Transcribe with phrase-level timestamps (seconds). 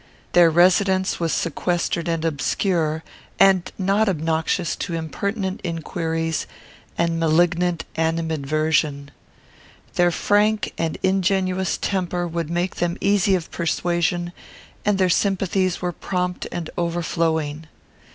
[0.31, 3.03] Their residence was sequestered and obscure,
[3.39, 6.47] and not obnoxious to impertinent inquiries
[6.97, 9.11] and malignant animadversion.
[9.93, 14.33] Their frank and ingenuous temper would make them easy of persuasion,
[14.83, 17.67] and their sympathies were prompt and overflowing.